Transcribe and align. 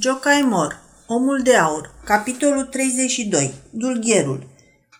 Jocai 0.00 0.40
Mor, 0.40 0.80
Omul 1.06 1.42
de 1.42 1.56
Aur, 1.56 1.94
capitolul 2.04 2.64
32, 2.64 3.54
Dulgherul. 3.70 4.46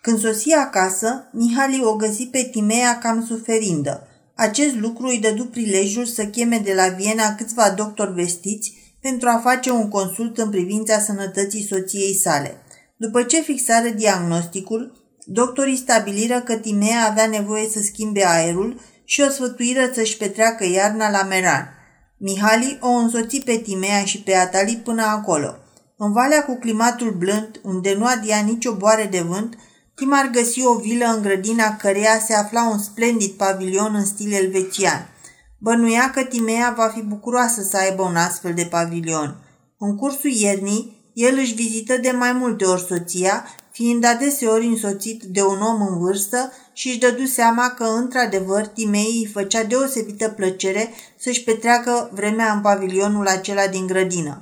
Când 0.01 0.19
sosi 0.19 0.53
acasă, 0.53 1.29
Mihali 1.31 1.81
o 1.83 1.95
găsi 1.95 2.25
pe 2.25 2.49
Timea 2.51 2.97
cam 2.97 3.25
suferindă. 3.25 4.07
Acest 4.35 4.75
lucru 4.75 5.07
îi 5.07 5.17
dădu 5.17 5.45
prilejul 5.45 6.05
să 6.05 6.25
cheme 6.25 6.61
de 6.63 6.73
la 6.73 6.87
Viena 6.87 7.35
câțiva 7.35 7.69
doctori 7.69 8.13
vestiți 8.13 8.73
pentru 9.01 9.29
a 9.29 9.41
face 9.43 9.71
un 9.71 9.89
consult 9.89 10.37
în 10.37 10.49
privința 10.49 10.99
sănătății 10.99 11.67
soției 11.67 12.15
sale. 12.15 12.61
După 12.97 13.23
ce 13.23 13.41
fixară 13.41 13.89
diagnosticul, 13.89 15.13
doctorii 15.25 15.77
stabiliră 15.77 16.41
că 16.41 16.55
Timea 16.55 17.07
avea 17.09 17.27
nevoie 17.27 17.69
să 17.69 17.79
schimbe 17.81 18.25
aerul 18.25 18.79
și 19.03 19.21
o 19.21 19.29
sfătuiră 19.29 19.89
să-și 19.93 20.17
petreacă 20.17 20.65
iarna 20.65 21.09
la 21.09 21.23
Meran. 21.23 21.78
Mihali 22.21 22.77
o 22.81 22.87
însoți 22.87 23.39
pe 23.39 23.57
Timea 23.57 24.03
și 24.03 24.21
pe 24.21 24.35
Atali 24.35 24.81
până 24.83 25.03
acolo. 25.03 25.55
În 25.97 26.11
valea 26.11 26.45
cu 26.45 26.55
climatul 26.55 27.11
blând, 27.11 27.59
unde 27.63 27.95
nu 27.97 28.05
adia 28.05 28.37
nicio 28.37 28.73
boare 28.75 29.07
de 29.11 29.21
vânt, 29.21 29.57
Timar 29.95 30.29
găsi 30.31 30.65
o 30.65 30.75
vilă 30.75 31.05
în 31.05 31.21
grădina 31.21 31.75
căreia 31.75 32.19
se 32.19 32.33
afla 32.33 32.69
un 32.69 32.79
splendid 32.79 33.31
pavilion 33.31 33.95
în 33.95 34.05
stil 34.05 34.33
elvețian. 34.33 35.09
Bănuia 35.57 36.11
că 36.13 36.23
Timea 36.23 36.73
va 36.77 36.87
fi 36.87 37.01
bucuroasă 37.01 37.61
să 37.61 37.77
aibă 37.77 38.01
un 38.01 38.15
astfel 38.15 38.53
de 38.53 38.63
pavilion. 38.63 39.35
În 39.77 39.95
cursul 39.95 40.31
iernii, 40.31 41.11
el 41.13 41.37
își 41.37 41.53
vizită 41.53 41.97
de 41.97 42.11
mai 42.11 42.31
multe 42.31 42.65
ori 42.65 42.85
soția, 42.87 43.45
fiind 43.79 44.03
adeseori 44.03 44.65
însoțit 44.65 45.23
de 45.23 45.43
un 45.43 45.61
om 45.61 45.87
în 45.87 45.99
vârstă 45.99 46.51
și 46.73 46.87
își 46.87 46.99
dădu 46.99 47.25
seama 47.25 47.69
că, 47.69 47.83
într-adevăr, 47.83 48.65
Timei 48.65 49.21
îi 49.23 49.31
făcea 49.33 49.63
deosebită 49.63 50.29
plăcere 50.29 50.89
să-și 51.19 51.43
petreacă 51.43 52.09
vremea 52.13 52.51
în 52.53 52.61
pavilionul 52.61 53.27
acela 53.27 53.67
din 53.67 53.87
grădină. 53.87 54.41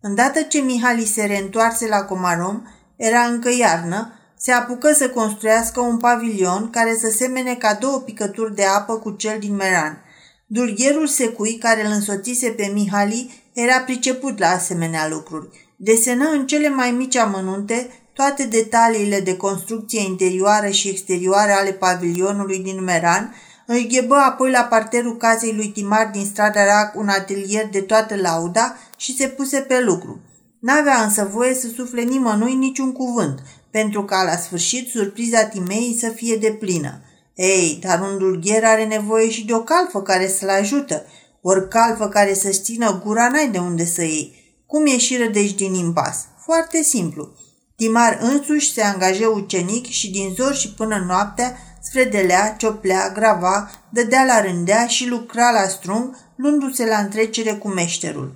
Îndată 0.00 0.40
ce 0.40 0.58
Mihali 0.58 1.04
se 1.04 1.24
reîntoarse 1.24 1.86
la 1.88 2.02
Comarom, 2.02 2.62
era 2.96 3.20
încă 3.20 3.50
iarnă, 3.58 4.12
se 4.36 4.52
apucă 4.52 4.92
să 4.92 5.10
construiască 5.10 5.80
un 5.80 5.96
pavilion 5.96 6.70
care 6.70 6.96
să 7.00 7.10
semene 7.16 7.54
ca 7.54 7.74
două 7.80 7.98
picături 7.98 8.54
de 8.54 8.64
apă 8.64 8.98
cu 8.98 9.10
cel 9.10 9.38
din 9.38 9.54
Meran. 9.54 10.02
Dulgherul 10.46 11.06
secui 11.06 11.58
care 11.58 11.86
îl 11.86 11.92
însoțise 11.92 12.50
pe 12.50 12.70
Mihali 12.74 13.42
era 13.52 13.80
priceput 13.80 14.38
la 14.38 14.48
asemenea 14.48 15.08
lucruri. 15.08 15.61
Desenă 15.84 16.30
în 16.30 16.46
cele 16.46 16.68
mai 16.68 16.90
mici 16.90 17.16
amănunte 17.16 17.90
toate 18.12 18.44
detaliile 18.44 19.20
de 19.20 19.36
construcție 19.36 20.00
interioară 20.00 20.68
și 20.68 20.88
exterioară 20.88 21.52
ale 21.52 21.72
pavilionului 21.72 22.58
din 22.58 22.82
Meran, 22.82 23.34
îi 23.66 23.88
ghebă 23.90 24.14
apoi 24.14 24.50
la 24.50 24.60
parterul 24.60 25.16
casei 25.16 25.54
lui 25.56 25.68
Timar 25.68 26.10
din 26.12 26.24
strada 26.24 26.64
Rac 26.64 26.96
un 26.96 27.08
atelier 27.08 27.68
de 27.70 27.80
toată 27.80 28.16
lauda 28.16 28.76
și 28.96 29.16
se 29.16 29.26
puse 29.26 29.60
pe 29.60 29.80
lucru. 29.80 30.20
N-avea 30.60 31.02
însă 31.02 31.28
voie 31.32 31.54
să 31.54 31.68
sufle 31.68 32.02
nimănui 32.02 32.54
niciun 32.54 32.92
cuvânt, 32.92 33.42
pentru 33.70 34.04
ca 34.04 34.22
la 34.22 34.36
sfârșit 34.36 34.88
surpriza 34.88 35.44
Timei 35.44 35.96
să 36.00 36.08
fie 36.08 36.36
de 36.36 36.50
plină. 36.50 37.00
Ei, 37.34 37.78
dar 37.80 38.00
un 38.00 38.18
dulgher 38.18 38.64
are 38.64 38.84
nevoie 38.84 39.30
și 39.30 39.46
de 39.46 39.54
o 39.54 39.60
calfă 39.60 40.02
care 40.02 40.28
să-l 40.28 40.48
ajută, 40.48 41.06
ori 41.40 41.68
calfă 41.68 42.08
care 42.08 42.34
să-și 42.34 42.60
țină 42.60 43.00
gura 43.04 43.28
n-ai 43.28 43.48
de 43.48 43.58
unde 43.58 43.84
să 43.84 44.02
iei. 44.02 44.41
Cum 44.72 44.86
ieșiră 44.86 45.24
deci 45.24 45.54
din 45.54 45.74
impas? 45.74 46.26
Foarte 46.44 46.82
simplu. 46.82 47.32
Timar 47.76 48.18
însuși 48.20 48.72
se 48.72 48.82
angaje 48.82 49.26
ucenic 49.26 49.86
și 49.86 50.10
din 50.10 50.34
zor 50.34 50.54
și 50.54 50.72
până 50.72 51.04
noaptea 51.06 51.56
sfredelea, 51.82 52.54
cioplea, 52.58 53.10
grava, 53.10 53.70
dădea 53.88 54.24
la 54.24 54.40
rândea 54.40 54.86
și 54.86 55.08
lucra 55.08 55.50
la 55.50 55.68
strung, 55.68 56.16
luându-se 56.36 56.86
la 56.86 56.96
întrecere 56.96 57.54
cu 57.54 57.68
meșterul. 57.68 58.34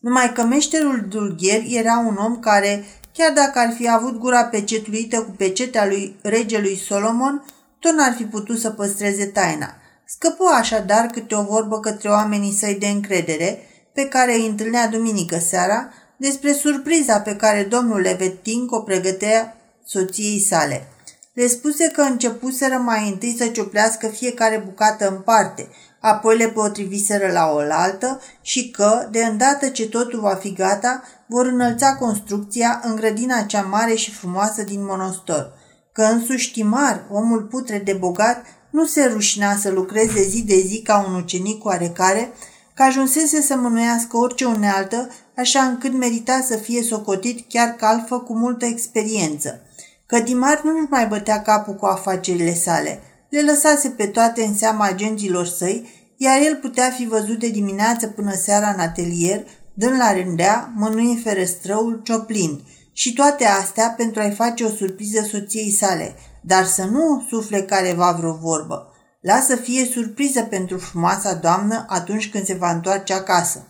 Numai 0.00 0.32
că 0.32 0.42
meșterul 0.42 1.06
Dulgher 1.08 1.62
era 1.68 1.98
un 1.98 2.16
om 2.16 2.38
care, 2.38 2.84
chiar 3.12 3.32
dacă 3.32 3.58
ar 3.58 3.72
fi 3.76 3.90
avut 3.90 4.18
gura 4.18 4.44
pecetluită 4.44 5.22
cu 5.22 5.30
pecetea 5.30 5.86
lui 5.86 6.16
regelui 6.22 6.76
Solomon, 6.76 7.44
tot 7.78 7.92
n-ar 7.92 8.14
fi 8.16 8.24
putut 8.24 8.58
să 8.58 8.70
păstreze 8.70 9.26
taina. 9.26 9.74
Scăpă 10.06 10.44
așadar 10.44 11.06
câte 11.06 11.34
o 11.34 11.42
vorbă 11.42 11.80
către 11.80 12.08
oamenii 12.08 12.52
săi 12.52 12.74
de 12.74 12.86
încredere, 12.86 13.62
pe 13.98 14.08
care 14.08 14.34
îi 14.34 14.46
întâlnea 14.46 14.88
duminică 14.88 15.38
seara, 15.38 15.88
despre 16.16 16.52
surpriza 16.52 17.20
pe 17.20 17.36
care 17.36 17.62
domnul 17.62 18.00
Levetin 18.00 18.66
o 18.68 18.80
pregătea 18.80 19.56
soției 19.84 20.40
sale. 20.40 20.88
Le 21.32 21.46
spuse 21.46 21.88
că 21.88 22.00
începuseră 22.00 22.74
mai 22.74 23.08
întâi 23.08 23.34
să 23.38 23.46
cioplească 23.46 24.06
fiecare 24.06 24.62
bucată 24.64 25.08
în 25.08 25.20
parte, 25.20 25.68
apoi 26.00 26.36
le 26.36 26.48
potriviseră 26.48 27.32
la 27.32 27.52
oaltă 27.54 28.20
și 28.42 28.70
că, 28.70 29.08
de 29.10 29.24
îndată 29.24 29.68
ce 29.68 29.88
totul 29.88 30.20
va 30.20 30.34
fi 30.34 30.52
gata, 30.52 31.02
vor 31.26 31.46
înălța 31.46 31.94
construcția 31.94 32.80
în 32.84 32.96
grădina 32.96 33.42
cea 33.42 33.62
mare 33.62 33.94
și 33.94 34.10
frumoasă 34.10 34.62
din 34.62 34.84
monostor. 34.84 35.52
Că 35.92 36.02
însuși 36.02 36.52
Timar, 36.52 37.04
omul 37.10 37.42
putre 37.42 37.78
de 37.78 37.92
bogat, 37.92 38.44
nu 38.70 38.84
se 38.84 39.04
rușina 39.04 39.56
să 39.56 39.70
lucreze 39.70 40.22
zi 40.22 40.42
de 40.42 40.60
zi 40.66 40.82
ca 40.82 41.04
un 41.08 41.14
ucenic 41.14 41.64
oarecare, 41.64 42.32
că 42.78 42.84
ajunsese 42.84 43.42
să 43.42 43.56
mânuiască 43.56 44.16
orice 44.16 44.44
unealtă, 44.44 45.08
așa 45.36 45.60
încât 45.60 45.92
merita 45.92 46.40
să 46.40 46.56
fie 46.56 46.82
socotit 46.82 47.48
chiar 47.48 47.68
calfă 47.68 48.18
cu 48.18 48.36
multă 48.36 48.64
experiență. 48.64 49.60
Că 50.06 50.18
Dimar 50.20 50.60
nu 50.64 50.86
mai 50.90 51.06
bătea 51.06 51.42
capul 51.42 51.74
cu 51.74 51.86
afacerile 51.86 52.54
sale, 52.54 53.00
le 53.28 53.42
lăsase 53.42 53.88
pe 53.88 54.06
toate 54.06 54.42
în 54.42 54.56
seama 54.56 54.84
agenților 54.84 55.46
săi, 55.46 55.88
iar 56.16 56.40
el 56.40 56.56
putea 56.56 56.90
fi 56.90 57.06
văzut 57.06 57.38
de 57.38 57.48
dimineață 57.48 58.06
până 58.06 58.32
seara 58.32 58.68
în 58.68 58.80
atelier, 58.80 59.44
dând 59.74 59.96
la 59.98 60.12
rândea, 60.12 60.72
mânuind 60.74 61.22
ferăstrăul, 61.22 62.00
cioplind. 62.04 62.60
Și 62.92 63.12
toate 63.12 63.44
astea 63.44 63.94
pentru 63.96 64.20
a-i 64.20 64.30
face 64.30 64.64
o 64.64 64.68
surpriză 64.68 65.26
soției 65.30 65.70
sale, 65.70 66.14
dar 66.40 66.64
să 66.64 66.84
nu 66.84 67.26
sufle 67.28 67.62
careva 67.62 68.12
vreo 68.18 68.32
vorbă. 68.32 68.87
Lasă 69.20 69.56
fie 69.56 69.84
surpriză 69.84 70.42
pentru 70.42 70.78
frumoasa 70.78 71.34
doamnă 71.34 71.84
atunci 71.88 72.30
când 72.30 72.44
se 72.44 72.54
va 72.54 72.70
întoarce 72.70 73.12
acasă. 73.12 73.66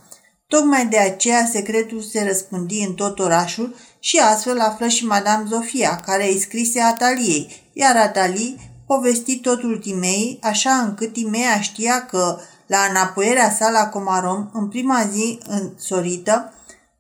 Tocmai 0.47 0.87
de 0.87 0.99
aceea 0.99 1.47
secretul 1.47 2.01
se 2.01 2.25
răspândi 2.25 2.85
în 2.87 2.95
tot 2.95 3.19
orașul 3.19 3.75
și 3.99 4.19
astfel 4.19 4.61
află 4.61 4.87
și 4.89 5.07
Madame 5.07 5.45
Zofia, 5.49 5.97
care 5.97 6.27
îi 6.27 6.39
scrise 6.39 6.81
Ataliei, 6.81 7.71
iar 7.73 7.97
Atalii 7.97 8.57
povesti 8.87 9.39
totul 9.39 9.79
Timei, 9.79 10.39
așa 10.43 10.71
încât 10.71 11.13
Timea 11.13 11.61
știa 11.61 12.07
că, 12.07 12.39
la 12.67 12.79
înapoierea 12.91 13.51
sa 13.51 13.71
la 13.71 13.89
Comarom, 13.89 14.51
în 14.53 14.69
prima 14.69 15.09
zi 15.13 15.39
însorită, 15.47 16.53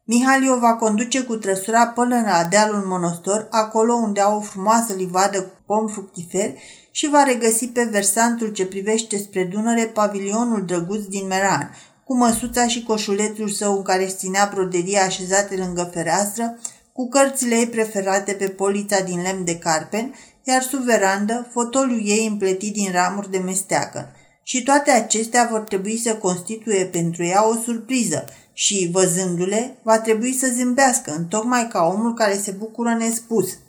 Mihali 0.04 0.50
o 0.50 0.58
va 0.58 0.75
conduce 0.75 1.22
cu 1.22 1.37
trăsura 1.37 1.87
până 1.87 2.20
la 2.20 2.44
dealul 2.44 2.84
monostor, 2.87 3.47
acolo 3.50 3.94
unde 3.94 4.20
au 4.20 4.37
o 4.37 4.41
frumoasă 4.41 4.94
livadă 4.94 5.42
cu 5.42 5.56
pom 5.66 5.87
fructifer 5.87 6.54
și 6.98 7.09
va 7.09 7.22
regăsi 7.22 7.66
pe 7.66 7.88
versantul 7.91 8.48
ce 8.48 8.66
privește 8.66 9.19
spre 9.19 9.44
Dunăre 9.44 9.84
pavilionul 9.84 10.64
drăguț 10.64 11.04
din 11.04 11.26
Meran, 11.26 11.70
cu 12.04 12.16
măsuța 12.16 12.66
și 12.66 12.82
coșulețul 12.82 13.48
său 13.48 13.76
în 13.76 13.82
care 13.82 14.06
ținea 14.06 14.50
broderia 14.54 15.03
așezate 15.03 15.56
lângă 15.56 15.91
fereastră, 15.92 16.58
cu 16.92 17.08
cărțile 17.08 17.54
ei 17.54 17.66
preferate 17.66 18.32
pe 18.32 18.48
polița 18.48 19.00
din 19.00 19.22
lemn 19.22 19.44
de 19.44 19.58
carpen, 19.58 20.14
iar 20.44 20.62
sub 20.62 20.81
verandă, 20.81 21.48
fotoliul 21.53 22.03
ei 22.04 22.26
împletit 22.26 22.72
din 22.72 22.91
ramuri 22.92 23.31
de 23.31 23.38
mesteacă. 23.38 24.12
Și 24.42 24.62
toate 24.62 24.91
acestea 24.91 25.48
vor 25.50 25.60
trebui 25.60 25.98
să 25.98 26.14
constituie 26.14 26.84
pentru 26.84 27.25
ea 27.25 27.48
o 27.48 27.54
surpriză 27.64 28.25
și, 28.53 28.88
văzându-le, 28.92 29.76
va 29.82 29.98
trebui 29.98 30.32
să 30.32 30.53
zâmbească, 30.56 31.14
întocmai 31.16 31.69
ca 31.69 31.82
omul 31.82 32.14
care 32.14 32.37
se 32.37 32.50
bucură 32.50 32.97
nespus– 32.98 33.48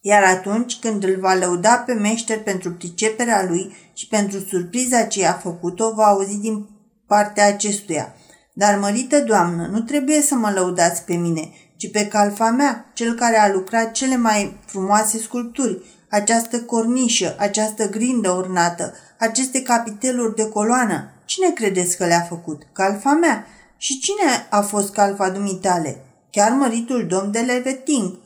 iar 0.00 0.22
atunci 0.22 0.78
când 0.78 1.04
îl 1.04 1.16
va 1.20 1.34
lăuda 1.34 1.76
pe 1.76 1.92
meșter 1.92 2.42
pentru 2.42 2.72
priceperea 2.72 3.44
lui 3.48 3.76
și 3.94 4.06
pentru 4.06 4.38
surpriza 4.38 5.02
ce 5.02 5.20
i-a 5.20 5.32
făcut-o, 5.32 5.92
va 5.94 6.04
auzi 6.04 6.38
din 6.38 6.68
partea 7.06 7.46
acestuia. 7.46 8.14
Dar, 8.52 8.78
mărită 8.78 9.20
doamnă, 9.20 9.66
nu 9.66 9.80
trebuie 9.80 10.22
să 10.22 10.34
mă 10.34 10.50
lăudați 10.54 11.04
pe 11.04 11.14
mine, 11.14 11.50
ci 11.76 11.90
pe 11.90 12.06
calfa 12.06 12.50
mea, 12.50 12.90
cel 12.94 13.14
care 13.14 13.38
a 13.38 13.52
lucrat 13.52 13.92
cele 13.92 14.16
mai 14.16 14.58
frumoase 14.66 15.18
sculpturi, 15.18 15.82
această 16.10 16.60
cornișă, 16.60 17.36
această 17.38 17.88
grindă 17.88 18.30
ornată, 18.30 18.94
aceste 19.18 19.62
capiteluri 19.62 20.34
de 20.34 20.48
coloană. 20.48 21.12
Cine 21.24 21.50
credeți 21.50 21.96
că 21.96 22.06
le-a 22.06 22.20
făcut? 22.20 22.62
Calfa 22.72 23.12
mea. 23.12 23.46
Și 23.76 23.98
cine 23.98 24.46
a 24.50 24.60
fost 24.60 24.92
calfa 24.92 25.30
dumitale? 25.30 26.04
Chiar 26.30 26.52
măritul 26.52 27.06
domn 27.06 27.30
de 27.30 27.38
Leveting, 27.38 28.18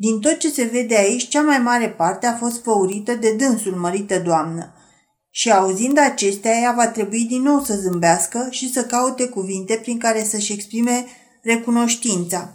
din 0.00 0.20
tot 0.20 0.38
ce 0.38 0.50
se 0.50 0.64
vede 0.72 0.96
aici, 0.96 1.28
cea 1.28 1.42
mai 1.42 1.58
mare 1.58 1.88
parte 1.88 2.26
a 2.26 2.36
fost 2.36 2.62
făurită 2.62 3.14
de 3.14 3.32
dânsul 3.32 3.74
mărită 3.74 4.18
doamnă. 4.18 4.74
Și 5.30 5.50
auzind 5.50 5.98
acestea, 5.98 6.58
ea 6.60 6.72
va 6.76 6.88
trebui 6.88 7.24
din 7.24 7.42
nou 7.42 7.62
să 7.64 7.74
zâmbească 7.74 8.46
și 8.50 8.72
să 8.72 8.84
caute 8.84 9.26
cuvinte 9.26 9.78
prin 9.82 9.98
care 9.98 10.24
să-și 10.24 10.52
exprime 10.52 11.06
recunoștința. 11.42 12.54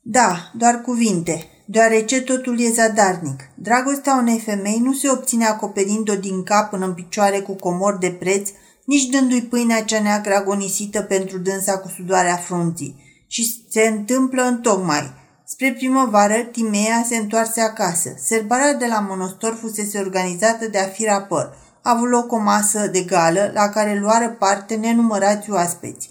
Da, 0.00 0.50
doar 0.54 0.80
cuvinte, 0.80 1.44
deoarece 1.66 2.20
totul 2.20 2.60
e 2.60 2.70
zadarnic. 2.70 3.40
Dragostea 3.54 4.16
unei 4.16 4.38
femei 4.38 4.78
nu 4.78 4.92
se 4.92 5.10
obține 5.10 5.46
acoperind-o 5.46 6.14
din 6.14 6.42
cap 6.42 6.70
până 6.70 6.86
în 6.86 6.94
picioare 6.94 7.40
cu 7.40 7.52
comori 7.52 8.00
de 8.00 8.10
preț 8.10 8.48
nici 8.84 9.06
dându-i 9.06 9.42
pâinea 9.42 9.84
cea 9.84 10.00
neagră 10.00 10.34
agonisită 10.34 11.02
pentru 11.02 11.38
dânsa 11.38 11.78
cu 11.78 11.88
sudoarea 11.88 12.36
frunții. 12.36 13.02
Și 13.28 13.64
se 13.70 13.86
întâmplă 13.86 14.42
în 14.42 14.60
tocmai. 14.60 15.22
Spre 15.46 15.72
primăvară, 15.72 16.34
Timea 16.34 17.04
se 17.08 17.16
întoarse 17.16 17.60
acasă. 17.60 18.14
Serbarea 18.18 18.74
de 18.74 18.86
la 18.86 19.00
monostor 19.08 19.58
fusese 19.60 19.98
organizată 19.98 20.66
de 20.66 20.78
a 20.78 20.86
fi 20.86 21.04
rapăr. 21.04 21.56
A 21.82 21.90
avut 21.90 22.08
loc 22.08 22.32
o 22.32 22.38
masă 22.38 22.86
de 22.86 23.00
gală 23.00 23.50
la 23.54 23.68
care 23.68 23.98
luară 23.98 24.28
parte 24.28 24.74
nenumărați 24.74 25.50
oaspeți. 25.50 26.10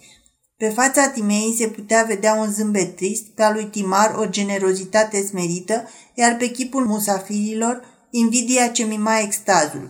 Pe 0.58 0.70
fața 0.70 1.08
Timei 1.08 1.56
se 1.58 1.68
putea 1.68 2.04
vedea 2.04 2.34
un 2.34 2.52
zâmbet 2.52 2.96
trist, 2.96 3.24
pe 3.26 3.44
a 3.44 3.52
lui 3.52 3.66
Timar 3.66 4.16
o 4.18 4.26
generozitate 4.26 5.22
smerită, 5.22 5.90
iar 6.14 6.36
pe 6.36 6.48
chipul 6.48 6.86
musafirilor 6.86 7.82
invidia 8.10 8.68
ce 8.68 8.84
mima 8.84 9.20
extazul. 9.20 9.90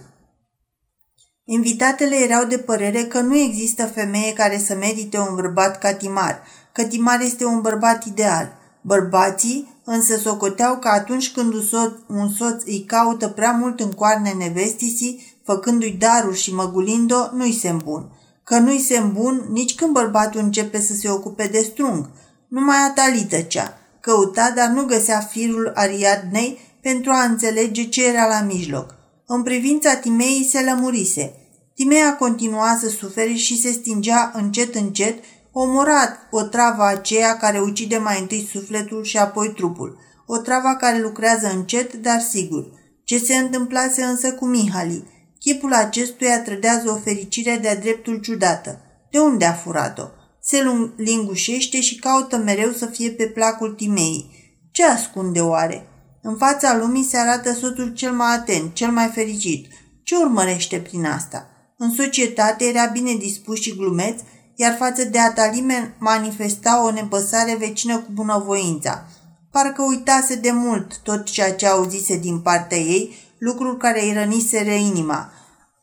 Invitatele 1.46 2.16
erau 2.16 2.46
de 2.46 2.57
părere 2.57 3.04
că 3.04 3.19
nu 3.19 3.38
există 3.38 3.86
femeie 3.86 4.34
care 4.34 4.57
să 4.57 4.75
merite 4.75 5.18
un 5.18 5.36
bărbat 5.36 5.80
ca 5.80 5.94
Timar, 5.94 6.44
că 6.72 6.84
Timar 6.84 7.22
este 7.22 7.46
un 7.46 7.62
bărbat 7.62 8.06
ideal. 8.06 8.62
Bărbații 8.83 9.81
însă 9.83 10.18
socoteau 10.18 10.77
că 10.77 10.88
atunci 10.88 11.31
când 11.31 11.53
un 11.53 11.62
soț, 11.62 11.91
un 12.07 12.30
soț 12.30 12.63
îi 12.65 12.83
caută 12.88 13.27
prea 13.27 13.51
mult 13.51 13.80
în 13.80 13.91
coarne 13.91 14.31
nevestisii, 14.31 15.38
făcându-i 15.44 15.97
daruri 16.00 16.38
și 16.38 16.53
măgulind-o, 16.53 17.30
nu-i 17.31 17.53
semn 17.53 17.81
bun 17.83 18.09
că 18.44 18.57
nu-i 18.57 18.80
semn 18.80 19.13
bun 19.13 19.45
nici 19.51 19.75
când 19.75 19.91
bărbatul 19.91 20.41
începe 20.41 20.81
să 20.81 20.94
se 20.94 21.09
ocupe 21.09 21.50
de 21.51 21.59
strung. 21.59 22.09
Numai 22.47 22.75
Atali 22.89 23.25
tăcea. 23.30 23.77
Căuta, 24.00 24.51
dar 24.56 24.68
nu 24.68 24.86
găsea 24.86 25.19
firul 25.19 25.71
Ariadnei 25.75 26.59
pentru 26.81 27.12
a 27.12 27.24
înțelege 27.24 27.83
ce 27.83 28.07
era 28.07 28.27
la 28.27 28.41
mijloc. 28.41 28.95
În 29.25 29.44
privința 29.44 29.95
Timei 29.95 30.47
se 30.51 30.62
lămurise. 30.62 31.33
Timea 31.75 32.15
continua 32.15 32.77
să 32.81 32.89
sufere 32.89 33.33
și 33.33 33.62
se 33.62 33.71
stingea 33.71 34.31
încet 34.36 34.75
încet, 34.75 35.24
omorat 35.53 36.27
o 36.31 36.41
travă 36.41 36.83
aceea 36.83 37.38
care 37.38 37.59
ucide 37.59 37.97
mai 37.97 38.19
întâi 38.19 38.50
sufletul 38.51 39.03
și 39.03 39.17
apoi 39.17 39.53
trupul. 39.53 39.97
O 40.25 40.38
travă 40.38 40.75
care 40.79 41.01
lucrează 41.01 41.51
încet, 41.53 41.94
dar 41.94 42.19
sigur. 42.19 42.65
Ce 43.03 43.17
se 43.17 43.35
întâmplase 43.35 44.03
însă 44.03 44.33
cu 44.33 44.45
Mihali? 44.45 45.11
Chipul 45.39 45.73
acestuia 45.73 46.41
trădează 46.41 46.89
o 46.89 46.95
fericire 46.95 47.59
de-a 47.61 47.75
dreptul 47.75 48.19
ciudată. 48.19 48.81
De 49.11 49.19
unde 49.19 49.45
a 49.45 49.53
furat-o? 49.53 50.03
Se 50.41 50.57
lingușește 50.95 51.81
și 51.81 52.00
caută 52.00 52.38
mereu 52.38 52.71
să 52.71 52.85
fie 52.85 53.09
pe 53.09 53.25
placul 53.25 53.73
Timei. 53.73 54.29
Ce 54.71 54.85
ascunde 54.85 55.39
oare? 55.39 55.88
În 56.21 56.35
fața 56.38 56.77
lumii 56.77 57.03
se 57.03 57.17
arată 57.17 57.53
soțul 57.53 57.94
cel 57.94 58.11
mai 58.11 58.33
atent, 58.33 58.73
cel 58.73 58.91
mai 58.91 59.11
fericit. 59.13 59.67
Ce 60.03 60.15
urmărește 60.15 60.77
prin 60.77 61.05
asta? 61.05 61.47
În 61.77 61.91
societate 61.91 62.65
era 62.65 62.85
bine 62.85 63.13
dispus 63.13 63.59
și 63.59 63.75
glumeț, 63.75 64.21
iar 64.55 64.75
față 64.75 65.03
de 65.03 65.19
Atalime 65.19 65.95
manifesta 66.00 66.83
o 66.83 66.91
nepăsare 66.91 67.55
vecină 67.55 67.97
cu 67.97 68.11
bunăvoința. 68.11 69.05
Parcă 69.51 69.81
uitase 69.81 70.35
de 70.35 70.51
mult 70.51 70.97
tot 70.97 71.25
ceea 71.25 71.53
ce 71.53 71.67
auzise 71.67 72.17
din 72.17 72.39
partea 72.39 72.77
ei 72.77 73.15
lucruri 73.38 73.77
care 73.77 74.03
îi 74.03 74.13
răniseră 74.13 74.71
inima. 74.71 75.31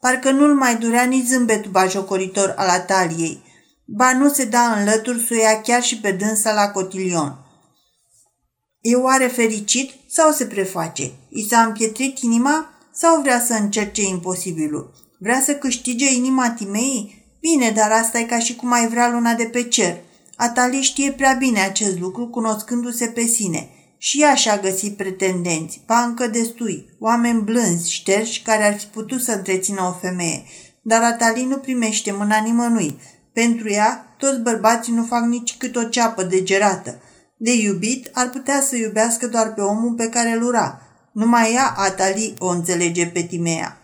Parcă 0.00 0.30
nu-l 0.30 0.54
mai 0.54 0.76
durea 0.76 1.04
nici 1.04 1.26
zâmbetul 1.26 1.70
bajocoritor 1.70 2.54
al 2.56 2.68
Ataliei. 2.68 3.42
Ba 3.84 4.12
nu 4.12 4.28
se 4.28 4.44
da 4.44 4.72
în 4.72 4.84
lături 4.84 5.26
să 5.26 5.34
o 5.34 5.36
ia 5.36 5.60
chiar 5.60 5.82
și 5.82 6.00
pe 6.00 6.12
dânsa 6.12 6.52
la 6.52 6.68
cotilion. 6.68 7.38
E 8.80 8.94
oare 8.94 9.26
fericit 9.26 9.90
sau 10.08 10.30
se 10.30 10.44
preface? 10.46 11.12
I 11.28 11.46
s-a 11.48 11.60
împietrit 11.60 12.18
inima 12.18 12.70
sau 12.92 13.20
vrea 13.20 13.40
să 13.40 13.52
încerce 13.52 14.02
imposibilul? 14.02 14.92
Vrea 15.18 15.40
să 15.40 15.54
câștige 15.54 16.14
inima 16.14 16.50
Timei? 16.50 17.19
Bine, 17.40 17.70
dar 17.70 17.90
asta 17.90 18.18
e 18.18 18.24
ca 18.24 18.38
și 18.38 18.56
cum 18.56 18.72
ai 18.72 18.88
vrea 18.88 19.10
luna 19.10 19.34
de 19.34 19.44
pe 19.44 19.62
cer. 19.62 19.96
Atali 20.36 20.80
știe 20.80 21.12
prea 21.12 21.32
bine 21.32 21.60
acest 21.60 21.98
lucru, 21.98 22.28
cunoscându-se 22.28 23.06
pe 23.06 23.22
sine– 23.22 23.68
și 24.02 24.22
ea 24.22 24.34
și-a 24.34 24.58
găsit 24.58 24.96
pretendenți, 24.96 25.82
bancă 25.86 26.26
destui, 26.26 26.96
oameni 26.98 27.42
blânzi, 27.42 27.92
șterși, 27.92 28.42
care 28.42 28.64
ar 28.64 28.78
fi 28.78 28.86
putut 28.86 29.22
să 29.22 29.32
întrețină 29.32 29.82
o 29.82 29.92
femeie. 29.92 30.42
Dar 30.82 31.02
Atali 31.02 31.44
nu 31.44 31.56
primește 31.56 32.12
mâna 32.12 32.40
nimănui. 32.40 33.00
Pentru 33.32 33.70
ea, 33.70 34.14
toți 34.18 34.40
bărbații 34.40 34.92
nu 34.92 35.04
fac 35.04 35.24
nici 35.24 35.56
cât 35.56 35.76
o 35.76 35.84
ceapă 35.84 36.22
degerată. 36.22 37.02
De 37.36 37.52
iubit, 37.52 38.10
ar 38.12 38.30
putea 38.30 38.60
să 38.60 38.76
iubească 38.76 39.26
doar 39.26 39.54
pe 39.54 39.60
omul 39.60 39.92
pe 39.92 40.08
care 40.08 40.30
îl 40.30 40.42
ura. 40.42 40.80
Numai 41.12 41.52
ea, 41.54 41.74
Atali, 41.76 42.34
o 42.38 42.48
înțelege 42.48 43.06
pe 43.06 43.22
Timea. 43.22 43.79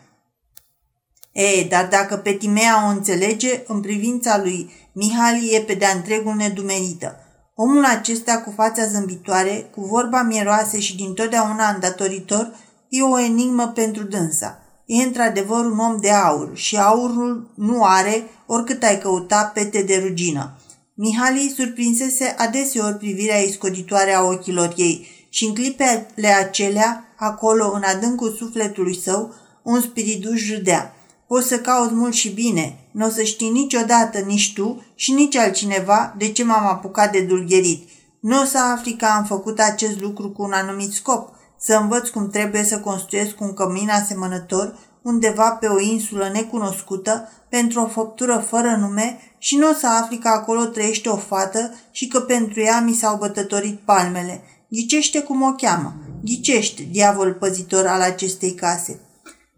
Ei, 1.37 1.65
dar 1.65 1.89
dacă 1.89 2.17
pe 2.17 2.33
Timea 2.33 2.85
o 2.87 2.89
înțelege, 2.89 3.63
în 3.67 3.81
privința 3.81 4.39
lui 4.39 4.71
Mihali 4.93 5.51
e 5.55 5.61
pe 5.61 5.75
de-a 5.75 5.91
întregul 5.95 6.35
nedumerită– 6.35 7.17
Omul 7.59 7.85
acesta 7.85 8.41
cu 8.41 8.53
fața 8.57 8.87
zâmbitoare, 8.87 9.71
cu 9.75 9.81
vorba 9.81 10.23
mieroase 10.23 10.81
și 10.81 10.97
din 10.97 11.15
totdeauna 11.15 11.69
îndatoritor, 11.69 12.53
e 12.89 13.03
o 13.03 13.19
enigmă 13.19 13.73
pentru 13.75 14.03
dânsa. 14.03 14.59
E 14.87 15.03
într-adevăr 15.03 15.65
un 15.65 15.79
om 15.79 15.97
de 16.01 16.11
aur 16.11 16.51
și 16.55 16.77
aurul 16.77 17.53
nu 17.57 17.85
are, 17.85 18.25
oricât 18.47 18.83
ai 18.83 18.99
căuta, 18.99 19.51
pete 19.55 19.83
de 19.83 20.03
rugină. 20.07 20.57
Mihali 20.95 21.53
surprinsese 21.57 22.35
adeseori 22.39 22.97
privirea 22.97 23.39
iscoditoare 23.39 24.15
a 24.15 24.23
ochilor 24.23 24.73
ei 24.77 25.07
și 25.31 25.45
în 25.45 25.55
clipele 25.55 26.29
acelea, 26.41 27.15
acolo, 27.17 27.73
în 27.75 27.83
adâncul 27.83 28.35
sufletului 28.39 28.97
său, 28.97 29.35
un 29.63 29.81
spiriduș 29.81 30.51
râdea. 30.51 30.96
Poți 31.27 31.49
să 31.49 31.59
cauți 31.59 31.95
mult 31.95 32.13
și 32.13 32.29
bine. 32.29 32.79
Nu 32.91 33.07
o 33.07 33.09
să 33.09 33.23
știi 33.23 33.51
niciodată, 33.51 34.19
nici 34.19 34.53
tu 34.55 34.85
și 34.95 35.13
nici 35.13 35.37
altcineva, 35.37 36.15
de 36.19 36.33
ce 36.33 36.45
m-am 36.45 36.67
apucat 36.67 37.13
de 37.13 37.21
dulgherit. 37.21 37.89
Nu 38.21 38.41
o 38.41 38.45
să 38.45 38.59
afli 38.59 38.97
că 38.97 39.05
am 39.05 39.25
făcut 39.25 39.59
acest 39.59 40.01
lucru 40.01 40.31
cu 40.31 40.43
un 40.43 40.53
anumit 40.53 40.93
scop, 40.93 41.35
să 41.59 41.75
învăț 41.75 42.09
cum 42.09 42.31
trebuie 42.31 42.65
să 42.65 42.81
construiesc 42.81 43.41
un 43.41 43.55
cămin 43.55 43.89
asemănător 43.91 44.79
undeva 45.03 45.51
pe 45.51 45.67
o 45.67 45.81
insulă 45.81 46.31
necunoscută 46.33 47.29
pentru 47.49 47.81
o 47.81 47.87
făptură 47.87 48.45
fără 48.49 48.77
nume 48.81 49.19
și 49.39 49.57
nu 49.57 49.69
o 49.69 49.73
să 49.73 49.87
afli 49.87 50.19
că 50.19 50.29
acolo 50.29 50.65
trăiește 50.65 51.09
o 51.09 51.17
fată 51.17 51.75
și 51.91 52.07
că 52.07 52.21
pentru 52.21 52.61
ea 52.61 52.81
mi 52.81 52.93
s-au 52.93 53.17
bătătorit 53.17 53.79
palmele. 53.79 54.43
Ghicește 54.69 55.21
cum 55.21 55.43
o 55.43 55.53
cheamă. 55.53 55.95
Ghicește, 56.25 56.89
diavol 56.91 57.33
păzitor 57.33 57.87
al 57.87 58.01
acestei 58.01 58.55
case. 58.55 59.01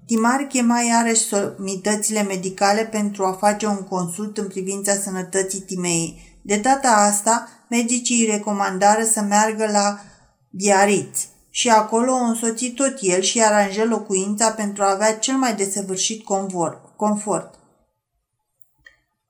Timar 0.08 0.42
chema 0.42 0.80
iarăși 0.80 1.22
somitățile 1.22 2.22
medicale 2.22 2.84
pentru 2.84 3.24
a 3.24 3.32
face 3.32 3.66
un 3.66 3.82
consult 3.82 4.38
în 4.38 4.48
privința 4.48 4.94
sănătății 4.94 5.60
Timei. 5.60 6.38
De 6.42 6.56
data 6.56 6.88
asta, 6.88 7.48
medicii 7.68 8.20
îi 8.20 8.30
recomandară 8.30 9.04
să 9.04 9.20
meargă 9.20 9.68
la 9.72 10.00
Biarritz 10.50 11.26
și 11.50 11.68
acolo 11.68 12.12
o 12.12 12.24
însoți 12.24 12.66
tot 12.66 12.96
el 13.00 13.20
și 13.20 13.42
aranjă 13.42 13.84
locuința 13.84 14.50
pentru 14.50 14.82
a 14.82 14.90
avea 14.90 15.18
cel 15.18 15.34
mai 15.34 15.54
desăvârșit 15.54 16.24
confort. 16.96 17.54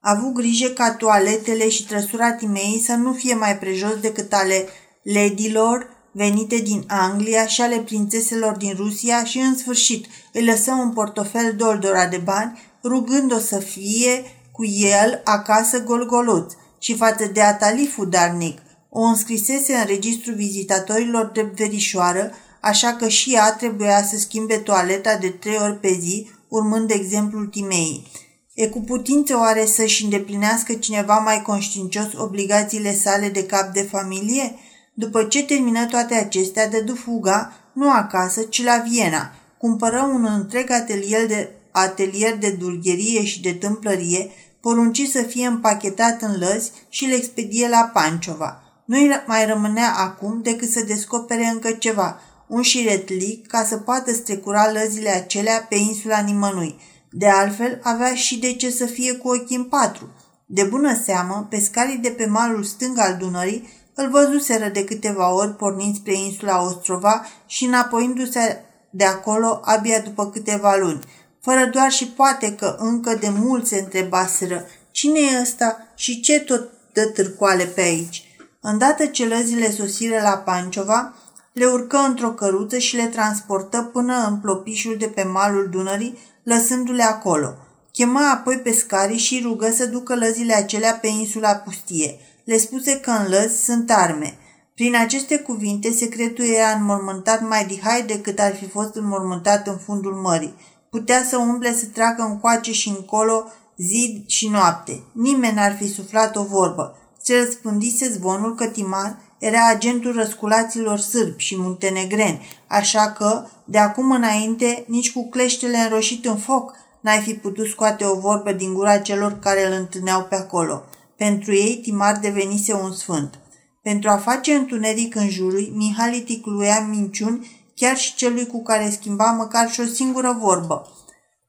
A 0.00 0.10
avut 0.10 0.32
grijă 0.34 0.68
ca 0.68 0.94
toaletele 0.94 1.68
și 1.68 1.86
trăsura 1.86 2.32
Timei 2.32 2.82
să 2.84 2.92
nu 2.92 3.12
fie 3.12 3.34
mai 3.34 3.58
prejos 3.58 4.00
decât 4.00 4.32
ale 4.32 4.66
ledilor 5.02 5.96
venite 6.18 6.56
din 6.56 6.84
Anglia 6.86 7.46
și 7.46 7.60
ale 7.60 7.78
prințeselor 7.78 8.56
din 8.56 8.74
Rusia 8.76 9.24
și, 9.24 9.38
în 9.38 9.56
sfârșit, 9.56 10.06
îi 10.32 10.44
lăsă 10.44 10.72
un 10.72 10.92
portofel 10.92 11.54
doldora 11.56 12.06
de 12.06 12.16
bani, 12.16 12.58
rugând-o 12.84 13.38
să 13.38 13.58
fie 13.58 14.22
cu 14.52 14.64
el 14.64 15.20
acasă 15.24 15.82
golgoluț 15.82 16.52
și 16.78 16.96
față 16.96 17.26
de 17.32 17.42
Atali 17.42 17.86
Fudarnic. 17.86 18.58
O 18.90 19.00
înscrisese 19.00 19.74
în 19.74 19.84
registrul 19.86 20.34
vizitatorilor 20.34 21.30
de 21.34 21.52
verișoară, 21.54 22.30
așa 22.60 22.92
că 22.92 23.08
și 23.08 23.34
ea 23.34 23.52
trebuia 23.52 24.02
să 24.02 24.16
schimbe 24.18 24.56
toaleta 24.56 25.16
de 25.16 25.28
trei 25.28 25.58
ori 25.62 25.80
pe 25.80 25.98
zi, 26.00 26.30
urmând 26.48 26.90
exemplul 26.90 27.46
Timei. 27.46 28.06
E 28.54 28.66
cu 28.66 28.80
putință 28.80 29.36
oare 29.36 29.66
să-și 29.66 30.04
îndeplinească 30.04 30.72
cineva 30.72 31.18
mai 31.18 31.42
conștiincios 31.42 32.08
obligațiile 32.16 32.94
sale 32.94 33.28
de 33.28 33.46
cap 33.46 33.72
de 33.72 33.82
familie? 33.82 34.58
După 34.98 35.22
ce 35.24 35.42
termină 35.44 35.86
toate 35.86 36.14
acestea, 36.14 36.68
dădu 36.68 36.94
fuga, 36.94 37.52
nu 37.72 37.90
acasă, 37.90 38.42
ci 38.42 38.64
la 38.64 38.84
Viena. 38.88 39.32
Cumpără 39.58 40.10
un 40.12 40.24
întreg 40.24 40.70
atelier 40.70 41.26
de, 41.26 41.50
atelier 41.70 42.38
de 42.38 42.50
dulgherie 42.50 43.24
și 43.24 43.42
de 43.42 43.52
tâmplărie, 43.52 44.30
porunci 44.60 45.06
să 45.06 45.22
fie 45.22 45.46
împachetat 45.46 46.22
în 46.22 46.38
lăzi 46.38 46.70
și 46.88 47.04
le 47.04 47.14
expedie 47.14 47.68
la 47.68 47.90
Panciova. 47.92 48.62
Nu-i 48.84 49.22
mai 49.26 49.46
rămânea 49.46 49.94
acum 49.96 50.40
decât 50.42 50.70
să 50.70 50.84
descopere 50.86 51.46
încă 51.46 51.70
ceva, 51.70 52.20
un 52.46 52.62
șiretlic 52.62 53.46
ca 53.46 53.64
să 53.64 53.76
poată 53.76 54.12
strecura 54.12 54.72
lăzile 54.72 55.10
acelea 55.10 55.66
pe 55.68 55.74
insula 55.74 56.18
nimănui. 56.18 56.80
De 57.10 57.28
altfel, 57.28 57.80
avea 57.82 58.14
și 58.14 58.38
de 58.38 58.52
ce 58.52 58.70
să 58.70 58.86
fie 58.86 59.12
cu 59.12 59.28
ochii 59.28 59.56
în 59.56 59.64
patru. 59.64 60.08
De 60.46 60.62
bună 60.62 61.00
seamă, 61.04 61.46
pescarii 61.50 61.98
de 61.98 62.08
pe 62.08 62.26
malul 62.26 62.64
stâng 62.64 62.98
al 62.98 63.16
Dunării 63.18 63.68
îl 64.00 64.08
văzuseră 64.10 64.68
de 64.68 64.84
câteva 64.84 65.32
ori 65.32 65.56
pornind 65.56 65.94
spre 65.94 66.14
insula 66.14 66.62
Ostrova 66.62 67.26
și 67.46 67.64
înapoiindu-se 67.64 68.64
de 68.90 69.04
acolo 69.04 69.60
abia 69.64 70.00
după 70.00 70.30
câteva 70.30 70.76
luni. 70.76 71.00
fără 71.40 71.70
doar 71.72 71.90
și 71.90 72.06
poate 72.06 72.54
că 72.54 72.76
încă 72.78 73.14
de 73.14 73.28
mult 73.28 73.66
se 73.66 73.78
întrebaseră 73.78 74.66
cine 74.90 75.18
e 75.18 75.40
ăsta 75.40 75.86
și 75.94 76.20
ce 76.20 76.40
tot 76.40 76.68
dă 76.92 77.04
târcoale 77.04 77.64
pe 77.64 77.80
aici. 77.80 78.22
Îndată 78.60 79.06
ce 79.06 79.26
lăzile 79.26 79.70
sosire 79.70 80.22
la 80.22 80.36
Panciova, 80.36 81.14
le 81.52 81.66
urcă 81.66 81.96
într-o 81.96 82.30
căruță 82.30 82.78
și 82.78 82.96
le 82.96 83.06
transportă 83.06 83.90
până 83.92 84.26
în 84.28 84.36
plopișul 84.36 84.96
de 84.98 85.06
pe 85.06 85.22
malul 85.22 85.68
Dunării, 85.70 86.18
lăsându-le 86.42 87.02
acolo. 87.02 87.54
Chemă 87.92 88.20
apoi 88.34 88.56
pescarii 88.56 89.18
și 89.18 89.40
rugă 89.42 89.70
să 89.70 89.86
ducă 89.86 90.14
lăzile 90.14 90.54
acelea 90.54 90.98
pe 91.00 91.06
insula 91.06 91.54
pustie. 91.54 92.18
Le 92.48 92.56
spuse 92.58 93.00
că 93.00 93.10
în 93.10 93.28
lăzi 93.28 93.64
sunt 93.64 93.90
arme. 93.90 94.38
Prin 94.74 94.96
aceste 94.96 95.38
cuvinte, 95.38 95.90
secretul 95.90 96.44
era 96.44 96.70
înmormântat 96.70 97.48
mai 97.48 97.66
dihai 97.66 98.02
decât 98.02 98.38
ar 98.38 98.54
fi 98.54 98.68
fost 98.68 98.94
înmormântat 98.94 99.66
în 99.66 99.76
fundul 99.76 100.12
mării. 100.12 100.54
Putea 100.90 101.24
să 101.24 101.36
umble 101.36 101.72
să 101.72 101.86
treacă 101.86 102.22
încoace 102.22 102.72
și 102.72 102.88
încolo 102.88 103.44
zi 103.76 104.24
și 104.26 104.48
noapte. 104.48 105.02
Nimeni 105.12 105.54
n-ar 105.54 105.76
fi 105.76 105.92
suflat 105.92 106.36
o 106.36 106.42
vorbă. 106.42 106.96
Se 107.22 107.38
răspândise 107.38 108.08
zvonul 108.08 108.54
că 108.54 108.66
Timar 108.66 109.18
era 109.38 109.68
agentul 109.68 110.12
răsculaților 110.12 110.98
sârbi 110.98 111.42
și 111.42 111.58
muntenegreni, 111.58 112.46
așa 112.66 113.12
că, 113.12 113.46
de 113.64 113.78
acum 113.78 114.10
înainte, 114.10 114.84
nici 114.86 115.12
cu 115.12 115.28
cleștele 115.28 115.76
înroșit 115.76 116.24
în 116.24 116.36
foc, 116.36 116.72
n-ai 117.00 117.18
fi 117.18 117.34
putut 117.34 117.66
scoate 117.66 118.04
o 118.04 118.18
vorbă 118.18 118.52
din 118.52 118.74
gura 118.74 118.98
celor 118.98 119.38
care 119.38 119.66
îl 119.66 119.72
întâlneau 119.72 120.22
pe 120.22 120.34
acolo. 120.34 120.82
Pentru 121.18 121.54
ei, 121.54 121.78
Timar 121.82 122.18
devenise 122.18 122.72
un 122.72 122.92
sfânt. 122.92 123.38
Pentru 123.82 124.10
a 124.10 124.16
face 124.16 124.54
întuneric 124.54 125.14
în 125.14 125.28
jurul, 125.28 125.72
Mihali 125.74 126.20
ticluia 126.20 126.86
minciuni 126.90 127.50
chiar 127.74 127.96
și 127.96 128.14
celui 128.14 128.46
cu 128.46 128.62
care 128.62 128.90
schimba 128.90 129.30
măcar 129.30 129.70
și 129.70 129.80
o 129.80 129.84
singură 129.84 130.36
vorbă. 130.40 130.86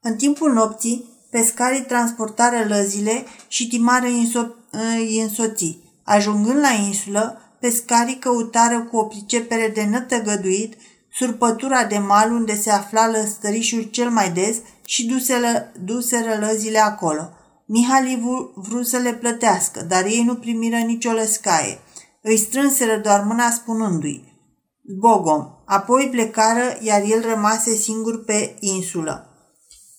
În 0.00 0.16
timpul 0.16 0.52
nopții, 0.52 1.04
pescarii 1.30 1.82
transportară 1.82 2.64
lăzile 2.68 3.24
și 3.48 3.68
Timar 3.68 4.02
îi, 4.02 4.28
înso- 4.28 4.54
îi 4.98 5.20
însoți. 5.20 5.78
Ajungând 6.04 6.58
la 6.58 6.70
insulă, 6.70 7.40
pescarii 7.60 8.18
căutară 8.18 8.80
cu 8.80 8.96
o 8.96 9.04
pricepere 9.04 9.70
de 9.74 9.84
nătăgăduit 9.84 10.74
surpătura 11.12 11.84
de 11.84 11.98
mal 11.98 12.32
unde 12.32 12.56
se 12.56 12.70
afla 12.70 13.10
lăstărișul 13.10 13.82
cel 13.82 14.10
mai 14.10 14.30
des 14.30 14.56
și 14.84 15.06
duseră, 15.06 15.72
duseră 15.84 16.38
lăzile 16.40 16.78
acolo. 16.78 17.30
Mihali 17.72 18.22
vrut 18.54 18.86
să 18.86 18.96
le 18.96 19.14
plătească, 19.14 19.84
dar 19.88 20.04
ei 20.04 20.22
nu 20.24 20.34
primiră 20.34 20.76
nicio 20.76 21.12
lăscaie. 21.12 21.78
Îi 22.22 22.36
strânseră 22.36 22.96
doar 22.96 23.24
mâna 23.24 23.50
spunându-i 23.50 24.24
Bogom. 24.98 25.46
Apoi 25.64 26.08
plecară, 26.10 26.76
iar 26.80 27.02
el 27.02 27.22
rămase 27.34 27.74
singur 27.74 28.24
pe 28.24 28.56
insulă. 28.60 29.26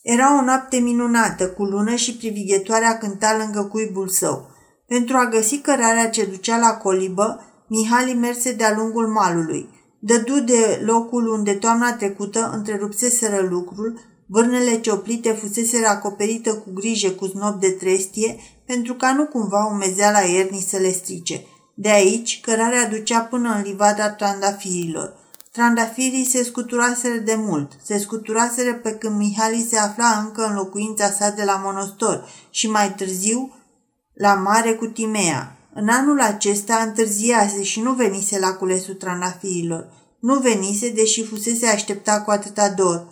Era 0.01 0.38
o 0.40 0.44
noapte 0.44 0.78
minunată, 0.78 1.50
cu 1.50 1.63
lună 1.63 1.96
și 1.96 2.16
privighetoarea 2.16 2.98
cânta 2.98 3.38
lângă 3.38 3.63
cuibul 3.63 4.08
său. 4.08 4.50
Pentru 4.88 5.18
a 5.18 5.25
găsi 5.25 5.58
cărarea 5.60 6.10
ce 6.10 6.25
ducea 6.25 6.58
la 6.58 6.78
colibă, 6.78 7.40
Mihali 7.68 8.13
merse 8.13 8.54
de-a 8.54 8.75
lungul 8.78 9.08
malului. 9.08 9.70
Dădu 10.00 10.40
de 10.40 10.82
locul 10.86 11.28
unde 11.28 11.54
toamna 11.54 11.94
trecută 11.94 12.51
întrerupseseră 12.54 13.48
lucrul, 13.50 14.00
vârnele 14.34 14.80
cioplite 14.80 15.32
fuseseră 15.32 15.88
acoperită 15.88 16.54
cu 16.54 16.72
grijă 16.74 17.10
cu 17.10 17.26
znop 17.26 17.60
de 17.60 17.70
trestie, 17.70 18.40
pentru 18.66 18.94
ca 18.94 19.14
nu 19.14 19.26
cumva 19.26 19.66
umezeala 19.66 20.20
iernii 20.20 20.62
să 20.62 20.78
le 20.78 20.92
strice. 20.92 21.46
De 21.74 21.90
aici, 21.90 22.40
cărarea 22.42 22.88
ducea 22.88 23.20
până 23.20 23.54
în 23.56 23.62
livada 23.62 24.10
trandafirilor. 24.10 25.14
Trandafirii 25.52 26.26
se 26.26 26.44
scuturaseră 26.44 27.18
de 27.18 27.36
mult. 27.38 27.72
Se 27.84 27.98
scuturaseră 27.98 28.74
pe 28.74 28.92
când 28.92 29.18
Mihali 29.18 29.68
se 29.70 29.78
afla 29.78 30.24
încă 30.26 30.46
în 30.46 30.56
locuința 30.56 31.10
sa 31.10 31.30
de 31.30 31.44
la 31.44 31.62
monostor 31.64 32.28
și 32.50 32.70
mai 32.70 32.94
târziu 32.94 33.56
la 34.14 34.34
mare 34.34 34.74
cu 34.74 34.86
Timea. 34.86 35.56
În 35.74 35.90
anul 35.90 36.22
acesta 36.22 36.76
întârziase 36.76 37.64
și 37.64 37.82
nu 37.82 37.94
venise 37.94 38.40
la 38.40 38.54
culesul 38.54 38.94
trandafirilor. 38.94 39.88
Nu 40.20 40.40
venise, 40.40 40.90
deși 40.90 41.26
fusese 41.26 41.68
așteptat 41.68 42.24
cu 42.24 42.32
atâta 42.32 42.70
dor. 42.70 43.11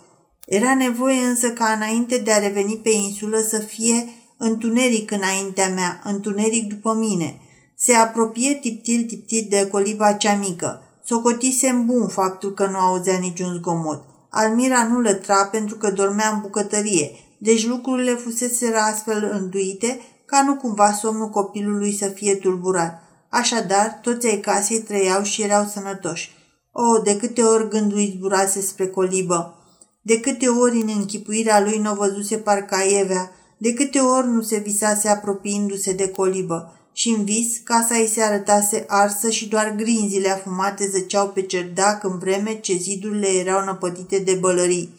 Era 0.50 0.74
nevoie 0.74 1.20
însă 1.20 1.50
ca 1.50 1.64
înainte 1.64 2.18
de 2.18 2.32
a 2.32 2.38
reveni 2.38 2.76
pe 2.76 2.90
insulă 2.90 3.38
să 3.48 3.58
fie 3.58 4.08
întuneric 4.36 5.10
înaintea 5.10 5.68
mea, 5.68 6.00
întuneric 6.04 6.68
după 6.68 6.94
mine. 6.94 7.40
Se 7.76 7.94
apropie 7.94 8.54
tiptil-tiptil 8.54 9.46
de 9.48 9.68
coliba 9.70 10.12
cea 10.12 10.34
mică. 10.34 10.82
Socotisem 11.04 11.86
bun 11.86 12.08
faptul 12.08 12.52
că 12.52 12.66
nu 12.66 12.78
auzea 12.78 13.18
niciun 13.18 13.54
zgomot. 13.54 14.04
Almira 14.30 14.86
nu 14.86 15.00
lătra 15.00 15.44
pentru 15.44 15.76
că 15.76 15.90
dormea 15.90 16.28
în 16.28 16.40
bucătărie, 16.40 17.10
deci 17.38 17.66
lucrurile 17.66 18.14
fusese 18.14 18.74
astfel 18.74 19.30
înduite 19.32 20.00
ca 20.24 20.42
nu 20.42 20.56
cumva 20.56 20.92
somnul 20.92 21.28
copilului 21.28 21.92
să 21.92 22.06
fie 22.06 22.34
tulburat. 22.34 23.02
Așadar, 23.28 23.98
toți 24.02 24.26
ai 24.26 24.40
casei 24.40 24.80
trăiau 24.80 25.22
și 25.22 25.42
erau 25.42 25.64
sănătoși. 25.64 26.30
O, 26.72 26.98
de 26.98 27.16
câte 27.16 27.42
ori 27.42 27.68
gândul 27.68 27.98
izburase 27.98 28.60
spre 28.60 28.86
colibă! 28.86 29.54
De 30.02 30.20
câte 30.20 30.46
ori 30.46 30.76
în 30.76 30.90
închipuirea 30.96 31.60
lui 31.60 31.78
nu 31.78 31.94
văzuse 31.94 32.36
parcaievea, 32.36 33.32
de 33.58 33.72
câte 33.72 33.98
ori 33.98 34.28
nu 34.28 34.42
se 34.42 34.58
visase 34.58 35.08
apropiindu-se 35.08 35.92
de 35.92 36.08
colibă 36.08 36.74
și 36.92 37.08
în 37.08 37.24
vis 37.24 37.58
casa 37.64 37.98
ei 37.98 38.06
se 38.06 38.22
arătase 38.22 38.84
arsă 38.88 39.30
și 39.30 39.48
doar 39.48 39.74
grinzile 39.76 40.28
afumate 40.28 40.88
zăceau 40.88 41.28
pe 41.28 41.42
cerdac 41.42 42.04
în 42.04 42.18
vreme 42.18 42.60
ce 42.60 42.76
zidurile 42.76 43.28
erau 43.28 43.64
năpătite 43.64 44.18
de 44.18 44.34
bălării. 44.34 44.94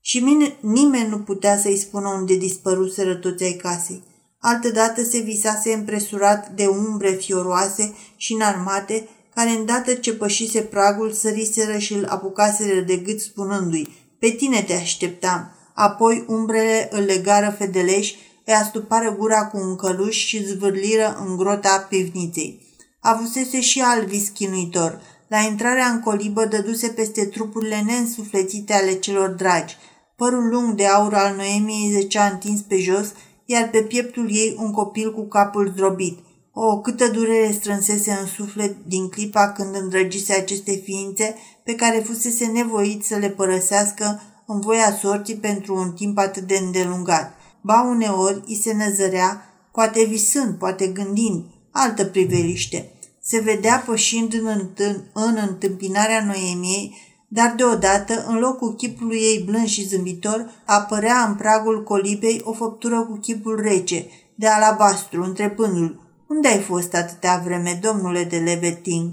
Și 0.00 0.18
mine, 0.18 0.56
nimeni 0.60 1.08
nu 1.08 1.18
putea 1.18 1.58
să-i 1.58 1.76
spună 1.76 2.08
unde 2.08 2.36
dispăruseră 2.36 3.14
toți 3.14 3.44
ai 3.44 3.52
casei. 3.52 4.02
Altădată 4.38 5.02
se 5.02 5.18
visase 5.18 5.72
împresurat 5.72 6.50
de 6.50 6.66
umbre 6.66 7.10
fioroase 7.10 7.94
și 8.16 8.32
înarmate, 8.32 9.08
care 9.34 9.50
îndată 9.50 9.94
ce 9.94 10.14
pășise 10.14 10.60
pragul 10.60 11.12
săriseră 11.12 11.78
și 11.78 11.92
îl 11.92 12.04
apucaseră 12.04 12.80
de 12.80 12.96
gât 12.96 13.20
spunându-i, 13.20 13.88
pe 14.24 14.30
tine 14.30 14.62
te 14.62 14.74
așteptam. 14.74 15.50
Apoi 15.74 16.24
umbrele 16.28 16.88
îl 16.90 17.02
legară 17.02 17.54
fedeleși 17.58 18.16
îi 18.44 18.54
astupară 18.54 19.16
gura 19.18 19.46
cu 19.46 19.56
un 19.56 19.76
căluș 19.76 20.16
și 20.16 20.44
zvârliră 20.44 21.24
în 21.26 21.36
grota 21.36 21.86
pivniței. 21.88 22.60
Avusese 23.00 23.60
și 23.60 23.80
alt 23.80 24.06
vis 24.06 24.28
chinuitor. 24.28 25.00
La 25.28 25.38
intrarea 25.38 25.86
în 25.86 26.00
colibă 26.00 26.44
dăduse 26.44 26.88
peste 26.88 27.24
trupurile 27.24 27.82
neînsuflețite 27.86 28.72
ale 28.72 28.92
celor 28.92 29.28
dragi. 29.28 29.76
Părul 30.16 30.48
lung 30.48 30.74
de 30.74 30.86
aur 30.86 31.14
al 31.14 31.36
Noemiei 31.36 31.92
zecea 31.92 32.26
întins 32.26 32.60
pe 32.60 32.78
jos, 32.78 33.12
iar 33.44 33.68
pe 33.70 33.82
pieptul 33.82 34.26
ei 34.30 34.56
un 34.58 34.70
copil 34.70 35.12
cu 35.14 35.26
capul 35.26 35.68
zdrobit. 35.68 36.18
O, 36.52 36.80
câtă 36.80 37.08
durere 37.08 37.52
strânsese 37.52 38.18
în 38.20 38.26
suflet 38.26 38.76
din 38.86 39.08
clipa 39.08 39.52
când 39.52 39.74
îndrăgise 39.74 40.32
aceste 40.32 40.82
ființe 40.84 41.36
pe 41.64 41.74
care 41.74 41.98
fusese 41.98 42.46
nevoit 42.46 43.04
să 43.04 43.16
le 43.16 43.28
părăsească 43.28 44.22
în 44.46 44.60
voia 44.60 44.96
sorții 45.00 45.36
pentru 45.36 45.76
un 45.76 45.92
timp 45.92 46.18
atât 46.18 46.42
de 46.42 46.56
îndelungat 46.56 47.38
ba 47.66 47.82
uneori 47.82 48.42
îi 48.46 48.60
se 48.62 48.72
năzărea, 48.72 49.52
poate 49.72 50.04
visând, 50.04 50.54
poate 50.54 50.86
gândind, 50.86 51.44
altă 51.70 52.04
priveliște. 52.04 52.92
Se 53.20 53.40
vedea 53.40 53.82
pășind 53.86 54.32
în, 54.32 54.68
în 55.12 55.38
întâmpinarea 55.48 56.24
Noemiei, 56.24 56.96
dar 57.28 57.54
deodată, 57.56 58.24
în 58.28 58.38
locul 58.38 58.74
chipului 58.74 59.16
ei 59.16 59.42
blând 59.46 59.66
și 59.66 59.86
zâmbitor, 59.86 60.50
apărea 60.64 61.24
în 61.28 61.34
pragul 61.34 61.82
colibei 61.82 62.40
o 62.44 62.52
făptură 62.52 63.00
cu 63.00 63.16
chipul 63.16 63.60
rece, 63.62 64.06
de 64.34 64.46
alabastru, 64.46 65.22
întrebându-l, 65.22 66.02
Unde 66.28 66.48
ai 66.48 66.60
fost 66.60 66.94
atâtea 66.94 67.42
vreme, 67.44 67.78
domnule 67.82 68.24
de 68.24 68.36
Leveting?" 68.36 69.12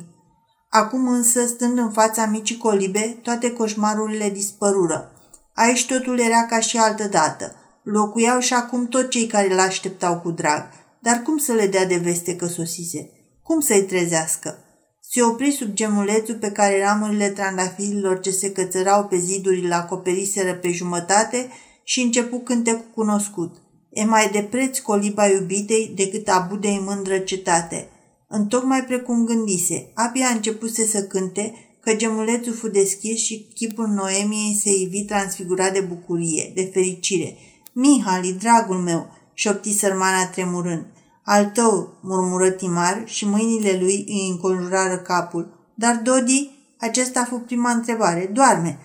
Acum 0.74 1.08
însă, 1.08 1.46
stând 1.46 1.78
în 1.78 1.92
fața 1.92 2.26
micii 2.26 2.58
colibe, 2.58 3.18
toate 3.22 3.52
coșmarurile 3.52 4.30
dispărură. 4.30 5.12
Aici 5.54 5.86
totul 5.86 6.20
era 6.20 6.46
ca 6.46 6.60
și 6.60 6.78
altă 6.78 7.08
dată. 7.08 7.56
Locuiau 7.84 8.40
și 8.40 8.54
acum 8.54 8.88
tot 8.88 9.10
cei 9.10 9.28
care 9.28 9.52
îl 9.52 9.60
așteptau 9.60 10.20
cu 10.20 10.32
drag, 10.32 10.64
dar 11.00 11.22
cum 11.22 11.38
să 11.38 11.52
le 11.52 11.68
dea 11.68 11.86
de 11.86 11.96
veste 11.96 12.36
că 12.36 12.46
sosise? 12.46 13.10
Cum 13.44 13.60
să-i 13.60 13.84
trezească? 13.84 14.58
Se 15.02 15.22
opri 15.24 15.52
sub 15.52 15.74
gemulețul 15.74 16.36
pe 16.36 16.52
care 16.52 16.84
ramurile 16.84 17.30
trandafirilor 17.30 18.20
ce 18.20 18.32
se 18.32 18.52
cățărau 18.52 19.06
pe 19.06 19.18
ziduri 19.18 19.68
la 19.68 19.76
acoperiseră 19.76 20.54
pe 20.54 20.72
jumătate 20.72 21.50
și 21.84 22.02
începu 22.02 22.40
cântecul 22.40 22.92
cunoscut. 22.96 23.56
E 23.90 24.04
mai 24.04 24.30
de 24.32 24.48
preț 24.50 24.80
coliba 24.80 25.28
iubitei 25.28 25.94
decât 25.96 26.28
abudei 26.28 26.82
mândră 26.86 27.18
cetate. 27.18 27.90
Întocmai 28.34 28.84
precum 28.84 29.26
gândise, 29.26 29.92
abia 29.94 30.28
a 30.28 30.34
începuse 30.34 30.86
să 30.86 31.04
cânte, 31.04 31.54
că 31.80 31.96
gemulețul 31.96 32.54
fu 32.54 32.68
deschis 32.68 33.20
și 33.20 33.48
chipul 33.54 33.88
Noemiei 33.88 34.60
se 34.62 34.70
ivi 34.80 35.04
transfigurat 35.04 35.74
de 35.74 35.80
bucurie, 35.80 36.52
de 36.56 36.70
fericire– 36.74 37.36
Mihali, 37.74 38.34
dragul 38.34 38.78
meu, 38.78 39.10
șopti 39.34 39.78
sărmana 39.78 40.26
tremurând. 40.26 40.86
Al 41.24 41.46
tău, 41.46 41.98
murmură 42.02 42.50
Timar 42.50 43.02
și 43.06 43.28
mâinile 43.28 43.78
lui 43.80 44.06
îi 44.08 44.30
înconjurară 44.30 44.98
capul. 44.98 45.70
Dar 45.74 45.96
Dodi, 45.96 46.50
acesta 46.80 47.20
a 47.20 47.26
fost 47.26 47.42
prima 47.42 47.72
întrebare. 47.72 48.30
Doarme, 48.34 48.80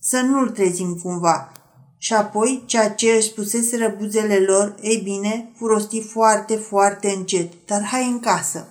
să 0.00 0.20
nu-l 0.20 0.50
trezim 0.50 0.94
cumva. 1.02 1.52
Și 1.98 2.12
apoi, 2.12 2.62
ceea 2.66 2.90
ce 2.90 3.10
își 3.10 3.28
spuseseră 3.28 3.94
buzele 3.98 4.38
lor, 4.38 4.74
ei 4.80 5.00
bine, 5.04 5.52
fu 5.56 5.66
rosti 5.66 6.02
foarte, 6.02 6.56
foarte 6.56 7.08
încet. 7.16 7.52
Dar 7.66 7.84
hai 7.84 8.06
în 8.06 8.20
casă. 8.20 8.68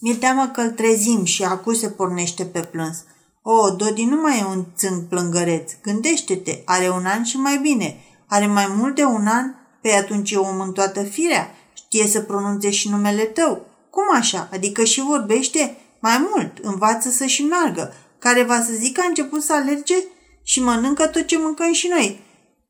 Mi-e 0.00 0.14
teamă 0.14 0.50
că 0.52 0.60
îl 0.60 0.70
trezim 0.70 1.24
și 1.24 1.44
acum 1.44 1.74
se 1.74 1.88
pornește 1.88 2.44
pe 2.44 2.60
plâns. 2.60 3.04
O, 3.42 3.70
Dodi 3.70 4.04
nu 4.04 4.20
mai 4.20 4.38
e 4.38 4.44
un 4.44 4.64
țânc 4.76 5.08
plângăreț. 5.08 5.72
Gândește-te, 5.82 6.58
are 6.64 6.88
un 6.88 7.04
an 7.04 7.22
și 7.24 7.36
mai 7.36 7.58
bine. 7.58 7.96
Are 8.26 8.46
mai 8.46 8.66
mult 8.76 8.94
de 8.94 9.04
un 9.04 9.26
an? 9.26 9.54
Pe 9.80 9.92
atunci 9.92 10.30
e 10.30 10.36
om 10.36 10.60
în 10.60 10.72
toată 10.72 11.02
firea. 11.02 11.54
Știe 11.74 12.06
să 12.06 12.20
pronunțe 12.20 12.70
și 12.70 12.88
numele 12.88 13.22
tău. 13.22 13.66
Cum 13.90 14.04
așa? 14.12 14.48
Adică 14.52 14.84
și 14.84 15.00
vorbește? 15.00 15.76
Mai 16.00 16.28
mult, 16.30 16.58
învață 16.62 17.10
să 17.10 17.26
și 17.26 17.42
meargă. 17.42 17.92
Care 18.18 18.42
va 18.42 18.62
să 18.62 18.72
zic 18.72 18.94
că 18.94 19.00
a 19.04 19.08
început 19.08 19.42
să 19.42 19.52
alerge 19.52 19.94
și 20.42 20.62
mănâncă 20.62 21.06
tot 21.06 21.26
ce 21.26 21.38
mâncăm 21.38 21.72
și 21.72 21.88
noi. 21.88 22.20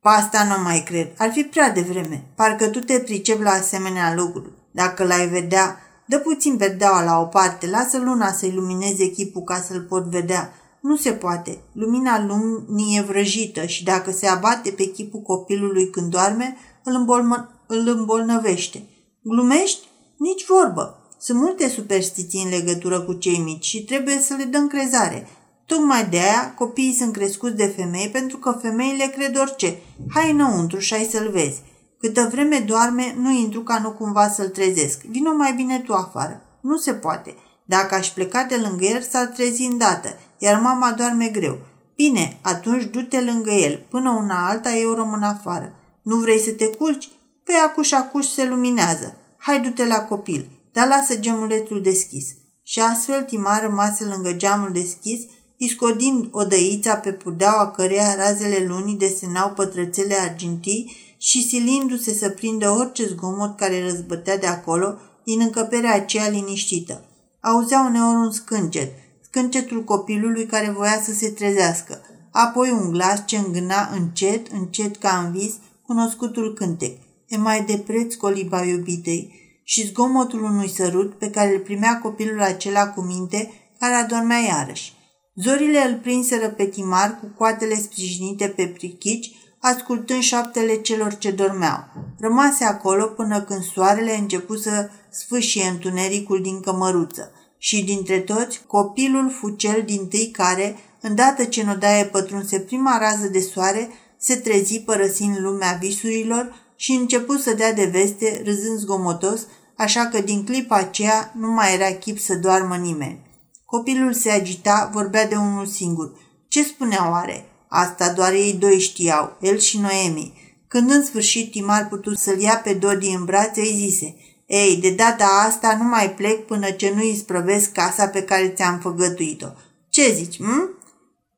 Pasta 0.01 0.43
nu 0.43 0.63
mai 0.63 0.83
cred. 0.85 1.11
Ar 1.17 1.31
fi 1.31 1.43
prea 1.43 1.69
devreme. 1.69 2.23
Parcă 2.35 2.67
tu 2.67 2.79
te 2.79 2.99
pricep 2.99 3.41
la 3.41 3.49
asemenea 3.49 4.13
lucruri. 4.15 4.51
Dacă 4.71 5.03
l-ai 5.03 5.27
vedea, 5.27 5.79
dă 6.05 6.17
puțin 6.17 6.57
verdeaua 6.57 7.03
la 7.03 7.19
o 7.19 7.25
parte, 7.25 7.67
lasă 7.67 7.97
luna 7.97 8.31
să 8.31 8.45
ilumineze 8.45 9.03
echipul 9.03 9.41
ca 9.41 9.55
să-l 9.55 9.81
pot 9.81 10.03
vedea. 10.03 10.53
Nu 10.81 10.95
se 10.95 11.11
poate. 11.11 11.57
Lumina 11.73 12.25
lumii 12.25 12.97
e 12.97 13.01
vrăjită 13.01 13.65
și 13.65 13.83
dacă 13.83 14.11
se 14.11 14.27
abate 14.27 14.69
pe 14.69 14.83
chipul 14.83 15.21
copilului 15.21 15.89
când 15.89 16.11
doarme, 16.11 16.57
îl, 16.83 16.95
îmbolmă, 16.95 17.51
îl 17.67 17.87
îmbolnăvește. 17.87 18.83
Glumești? 19.23 19.87
Nici 20.17 20.45
vorbă. 20.45 21.01
Sunt 21.19 21.39
multe 21.39 21.69
superstiții 21.69 22.43
în 22.43 22.49
legătură 22.49 23.01
cu 23.01 23.13
cei 23.13 23.37
mici 23.37 23.65
și 23.65 23.83
trebuie 23.83 24.19
să 24.19 24.35
le 24.37 24.43
dăm 24.43 24.67
crezare. 24.67 25.27
Tocmai 25.71 26.05
de 26.05 26.17
aia 26.17 26.53
copiii 26.53 26.93
sunt 26.93 27.13
crescuți 27.13 27.55
de 27.55 27.65
femei 27.65 28.09
pentru 28.09 28.37
că 28.37 28.57
femeile 28.61 29.05
cred 29.05 29.37
orice. 29.37 29.77
Hai 30.13 30.31
înăuntru 30.31 30.79
și 30.79 30.95
hai 30.95 31.09
să-l 31.11 31.29
vezi. 31.31 31.61
Câtă 31.99 32.29
vreme 32.31 32.59
doarme, 32.59 33.15
nu 33.17 33.31
intru 33.31 33.61
ca 33.61 33.79
nu 33.79 33.91
cumva 33.91 34.29
să-l 34.29 34.47
trezesc. 34.47 35.01
Vino 35.01 35.31
mai 35.33 35.53
bine 35.53 35.79
tu 35.79 35.93
afară. 35.93 36.41
Nu 36.61 36.77
se 36.77 36.93
poate. 36.93 37.35
Dacă 37.65 37.95
aș 37.95 38.07
pleca 38.07 38.43
de 38.43 38.55
lângă 38.55 38.85
el, 38.85 39.01
s-ar 39.01 39.25
trezi 39.25 39.63
îndată, 39.63 40.17
iar 40.37 40.61
mama 40.61 40.91
doarme 40.91 41.27
greu. 41.27 41.57
Bine, 41.95 42.39
atunci 42.41 42.83
du-te 42.83 43.21
lângă 43.21 43.51
el. 43.51 43.85
Până 43.89 44.09
una 44.09 44.47
alta 44.47 44.73
eu 44.73 44.93
rămân 44.93 45.23
afară. 45.23 45.73
Nu 46.01 46.15
vrei 46.15 46.39
să 46.39 46.51
te 46.51 46.67
culci? 46.67 47.09
Păi 47.43 47.55
acuș 47.65 47.91
acuș 47.91 48.25
se 48.25 48.45
luminează. 48.45 49.17
Hai 49.37 49.59
du-te 49.59 49.85
la 49.85 49.99
copil, 49.99 50.49
dar 50.71 50.87
lasă 50.87 51.15
gemulețul 51.15 51.81
deschis. 51.81 52.27
Și 52.63 52.79
astfel 52.79 53.23
Tima 53.23 53.59
rămase 53.59 54.03
lângă 54.03 54.33
geamul 54.33 54.69
deschis, 54.71 55.21
iscodind 55.63 56.27
odăița 56.31 56.95
pe 56.95 57.11
pudeaua 57.11 57.71
căreia 57.71 58.15
razele 58.15 58.65
lunii 58.67 58.97
desenau 58.97 59.49
pătrățele 59.49 60.15
argintii 60.15 60.95
și 61.17 61.47
silindu-se 61.47 62.13
să 62.13 62.29
prindă 62.29 62.69
orice 62.69 63.05
zgomot 63.05 63.57
care 63.57 63.83
răzbătea 63.83 64.37
de 64.37 64.47
acolo 64.47 64.97
din 65.23 65.39
încăperea 65.39 65.93
aceea 65.93 66.29
liniștită. 66.29 67.05
Auzea 67.39 67.85
uneori 67.89 68.15
un 68.15 68.31
scâncet, 68.31 68.91
scâncetul 69.21 69.83
copilului 69.83 70.45
care 70.45 70.69
voia 70.69 71.01
să 71.03 71.13
se 71.13 71.29
trezească, 71.29 72.01
apoi 72.31 72.71
un 72.71 72.91
glas 72.91 73.23
ce 73.25 73.37
îngâna 73.37 73.89
încet, 73.93 74.47
încet 74.47 74.95
ca 74.95 75.23
în 75.25 75.31
vis, 75.31 75.53
cunoscutul 75.85 76.53
cântec. 76.53 76.97
E 77.27 77.37
mai 77.37 77.63
de 77.63 77.77
preț 77.77 78.13
coliba 78.13 78.63
iubitei 78.63 79.33
și 79.63 79.87
zgomotul 79.87 80.43
unui 80.43 80.69
sărut 80.69 81.13
pe 81.13 81.29
care 81.29 81.53
îl 81.53 81.59
primea 81.59 81.99
copilul 81.99 82.41
acela 82.41 82.87
cu 82.87 83.01
minte, 83.01 83.51
care 83.79 83.93
adormea 83.93 84.39
iarăși. 84.39 84.99
Zorile 85.35 85.87
îl 85.87 85.97
prinseră 85.97 86.49
pe 86.49 86.65
timar 86.65 87.19
cu 87.19 87.25
coatele 87.37 87.75
sprijinite 87.75 88.47
pe 88.47 88.67
prichici, 88.67 89.31
ascultând 89.59 90.21
șaptele 90.21 90.75
celor 90.75 91.15
ce 91.15 91.31
dormeau. 91.31 91.83
Rămase 92.19 92.63
acolo 92.63 93.05
până 93.05 93.41
când 93.41 93.63
soarele 93.63 94.17
început 94.17 94.61
să 94.61 94.89
sfâșie 95.09 95.67
întunericul 95.67 96.41
din 96.41 96.59
cămăruță 96.59 97.31
și 97.57 97.83
dintre 97.83 98.19
toți 98.19 98.61
copilul 98.67 99.29
fu 99.29 99.49
cel 99.49 99.83
din 99.85 100.07
tâi 100.07 100.29
care, 100.31 100.75
îndată 101.01 101.43
ce 101.43 101.61
în 101.61 101.69
odaie 101.69 102.05
pătrunse 102.05 102.59
prima 102.59 102.97
rază 102.97 103.27
de 103.27 103.39
soare, 103.39 103.89
se 104.17 104.35
trezi 104.35 104.79
părăsind 104.79 105.39
lumea 105.39 105.77
visurilor 105.81 106.73
și 106.75 106.91
început 106.91 107.39
să 107.39 107.53
dea 107.53 107.73
de 107.73 107.85
veste, 107.85 108.41
râzând 108.45 108.77
zgomotos, 108.77 109.47
așa 109.75 110.05
că 110.05 110.21
din 110.21 110.43
clipa 110.43 110.75
aceea 110.75 111.31
nu 111.35 111.51
mai 111.51 111.73
era 111.73 111.91
chip 111.91 112.19
să 112.19 112.35
doarmă 112.35 112.75
nimeni. 112.75 113.30
Copilul 113.71 114.13
se 114.13 114.29
agita, 114.29 114.89
vorbea 114.93 115.27
de 115.27 115.35
unul 115.35 115.65
singur. 115.65 116.11
Ce 116.47 116.63
spunea 116.63 117.09
oare? 117.09 117.45
Asta 117.67 118.13
doar 118.13 118.33
ei 118.33 118.53
doi 118.53 118.79
știau, 118.79 119.37
el 119.41 119.57
și 119.57 119.79
Noemi. 119.79 120.33
Când 120.67 120.91
în 120.91 121.03
sfârșit 121.05 121.51
Timar 121.51 121.87
putut 121.87 122.17
să-l 122.17 122.39
ia 122.39 122.57
pe 122.63 122.73
Dodi 122.73 123.07
în 123.07 123.25
brațe, 123.25 123.61
îi 123.61 123.75
zise 123.75 124.15
Ei, 124.45 124.77
de 124.77 124.89
data 124.89 125.25
asta 125.47 125.75
nu 125.77 125.83
mai 125.83 126.13
plec 126.13 126.45
până 126.45 126.71
ce 126.71 126.91
nu 126.95 127.01
îi 127.01 127.15
sprăvesc 127.15 127.71
casa 127.71 128.07
pe 128.07 128.23
care 128.23 128.47
ți-am 128.47 128.79
făgătuit-o. 128.79 129.47
Ce 129.89 130.13
zici, 130.13 130.37
hm? 130.37 130.77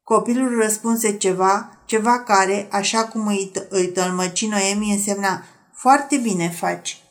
Copilul 0.03 0.61
răspunse 0.61 1.17
ceva, 1.17 1.69
ceva 1.85 2.19
care, 2.19 2.67
așa 2.71 3.03
cum 3.03 3.27
îi, 3.27 3.51
îi 3.69 3.87
tălmăci 3.87 4.45
Noemi, 4.45 4.91
însemna 4.91 5.43
Foarte 5.73 6.17
bine 6.17 6.49
faci. 6.49 7.02